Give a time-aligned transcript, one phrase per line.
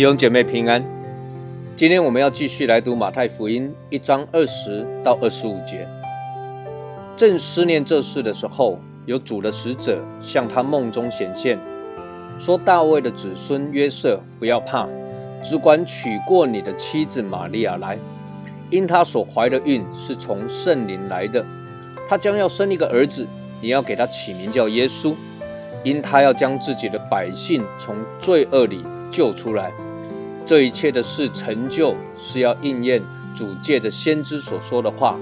[0.00, 0.82] 弟兄姐妹平安，
[1.76, 5.86] 今天我们要继续来读马太福音一章二十到二十五节。
[7.14, 11.58] 正思念这事的时候，有主的使者向他梦中显现，
[12.40, 14.88] 说：“大卫的子孙约瑟，不要怕，
[15.42, 17.98] 只管娶过你的妻子玛利亚来，
[18.70, 21.44] 因她所怀的孕是从圣灵来的。
[22.08, 23.28] 她将要生一个儿子，
[23.60, 25.14] 你要给他起名叫耶稣，
[25.84, 29.72] 因他要将自己的百姓从罪恶里。”救出来，
[30.46, 33.02] 这一切的事成就，是要应验
[33.34, 35.18] 主借着先知所说的话，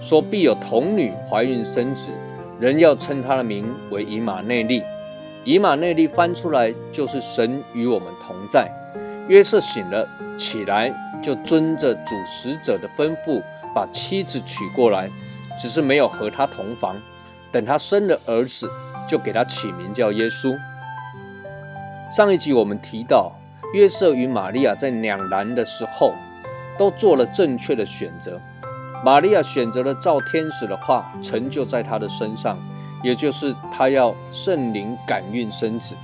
[0.00, 2.12] 说必有童女怀孕生子，
[2.60, 4.80] 人要称他的名为以马内利。
[5.46, 8.68] 以马内利翻出来就是神与我们同在。
[9.28, 13.40] 约瑟醒了起来，就遵着主使者的吩咐，
[13.72, 15.08] 把妻子娶过来，
[15.56, 17.00] 只是没有和他同房。
[17.52, 18.68] 等他生了儿子，
[19.08, 20.52] 就给他起名叫耶稣。
[22.10, 23.32] 上一集我们提到，
[23.72, 26.12] 约瑟与玛利亚在两难的时候，
[26.76, 28.40] 都做了正确的选择。
[29.04, 32.58] 玛利亚选择了照天使的话成就在她的身上，
[33.06, 35.94] 也就是他要圣灵感孕生子。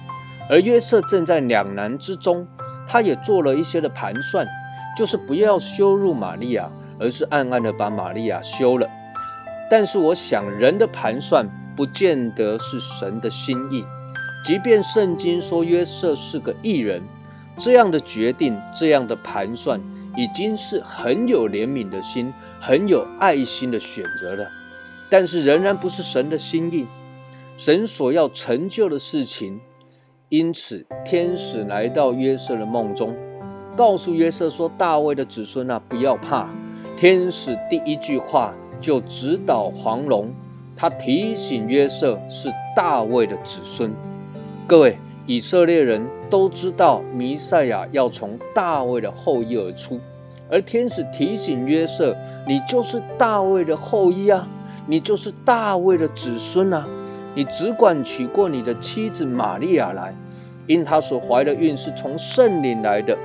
[0.48, 2.47] 而约瑟正在两难之中，
[2.86, 4.47] 他也做了一些的盘算，
[4.97, 8.89] 就是不要羞辱玛利亚，而是暗暗的把玛利亚休了。
[9.69, 13.84] 但是我想，人的盘算不见得是神的心意。
[14.45, 17.03] 即便圣经说约瑟是个异人，
[17.56, 19.80] 这样的决定、这样的盘算，
[20.17, 24.47] 已经是很有怜悯的心、很有爱心的选择了。
[25.13, 26.87] 但是仍然不是神的心意，
[27.59, 29.61] 神所要成就的事情。
[30.31, 33.15] 因此，天使来到约瑟的梦中，
[33.77, 36.49] 告诉约瑟说：“大卫的子孙啊，不要怕。”
[36.97, 40.33] 天使第一句话就指导黄龙，
[40.75, 43.92] 他提醒约瑟是大卫的子孙。
[44.67, 50.01] 各位以色列人都知道，弥赛亚要从大卫的后裔而出，
[50.48, 52.17] 而天使提醒约瑟
[52.48, 54.48] ：“你就是大卫的后裔啊，
[54.87, 56.87] 你就是大卫的子孙啊，
[57.35, 60.15] 你只管娶过你的妻子玛利亚来，
[60.67, 63.17] 因她所怀的孕是从圣灵来的。”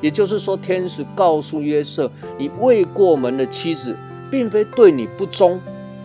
[0.00, 3.96] 也就是说，天使告诉约瑟：“你未过门的妻子，
[4.30, 5.58] 并非对你不忠，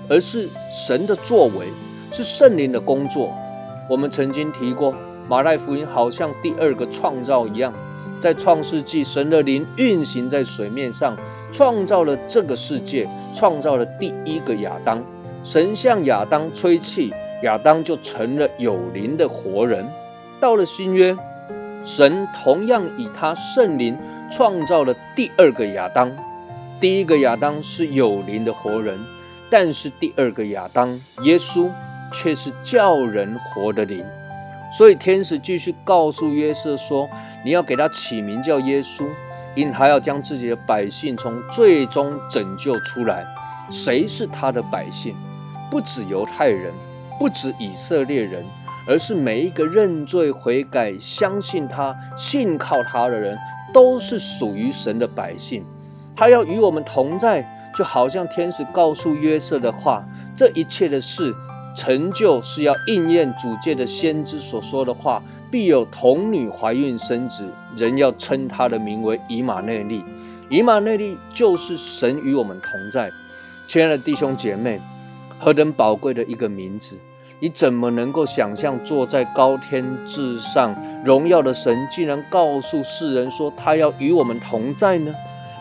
[0.07, 1.67] 而是神的作为，
[2.09, 3.29] 是圣灵的工作。”
[3.89, 4.95] 我们曾经提过，
[5.27, 7.73] 马太福音好像第二个创造一样，
[8.19, 11.17] 在创世纪，神的灵运行在水面上，
[11.51, 15.03] 创造了这个世界，创造了第一个亚当。
[15.43, 17.13] 神向亚当吹气，
[17.43, 19.85] 亚当就成了有灵的活人。
[20.39, 21.15] 到了新约，
[21.85, 23.97] 神同样以他圣灵
[24.31, 26.11] 创造了第二个亚当。
[26.79, 28.99] 第一个亚当是有灵的活人，
[29.49, 31.69] 但是第二个亚当耶稣。
[32.11, 34.03] 却是叫人活的灵，
[34.71, 37.09] 所以天使继续告诉约瑟说
[37.43, 39.03] ：“你要给他起名叫耶稣，
[39.55, 43.25] 因他要将自己的百姓从最终拯救出来。
[43.71, 45.15] 谁是他的百姓？
[45.71, 46.71] 不止犹太人，
[47.19, 48.45] 不止以色列人，
[48.87, 53.37] 而是每一个认罪悔改、相信他、信靠他的人，
[53.73, 55.65] 都是属于神的百姓。
[56.15, 57.43] 他要与我们同在，
[57.75, 60.05] 就好像天使告诉约瑟的话：
[60.35, 61.35] 这一切的事。”
[61.79, 67.47] 成就是要应验主界的先知所说的话，必有童女怀孕生子，
[67.77, 70.03] 人要称他的名为以马内利。
[70.49, 73.09] 以马内利就是神与我们同在。
[73.65, 74.81] 亲爱的弟兄姐妹，
[75.39, 76.97] 何等宝贵的一个名字！
[77.39, 80.75] 你怎么能够想象坐在高天之上
[81.05, 85.15] 荣耀的神，竟然告诉世人说他要与我们同在呢？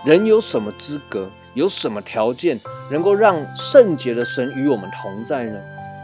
[0.04, 2.58] 人有什么资格，有什么条件，
[2.90, 5.60] 能够让圣洁的神与我们同在呢？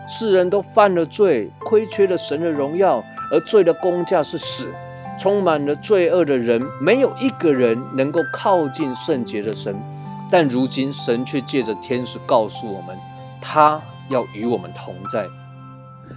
[0.07, 4.69] 世人都犯了罪，亏缺了神的荣耀，而罪的工价是死。
[5.17, 9.75] 充满了罪恶的人，没有一个人能够靠近圣洁的神。
[10.29, 12.99] 但如今，神却借着天使告诉我们，
[13.41, 15.27] 他要与我们同在。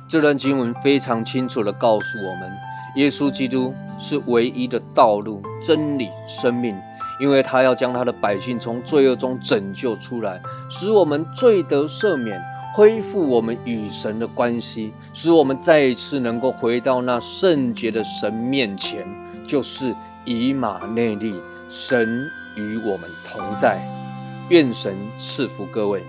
[0.07, 2.51] 这段经文非常清楚地告诉我们，
[2.95, 6.75] 耶稣基督是唯一的道路、真理、生命，
[7.19, 12.41] 因为他要将他的百姓从罪恶中拯救出来，使我们罪得赦免。
[12.77, 19.03] 恢复我们与神的关系，使我们再一次能够回到那圣洁的神面前，
[19.47, 19.95] 就是
[20.25, 21.33] 以马内利，
[21.71, 23.81] 神与我们同在。
[24.49, 26.03] 愿神赐福各位。